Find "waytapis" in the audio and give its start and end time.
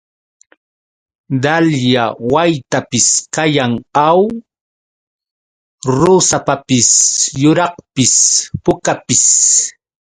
2.33-3.07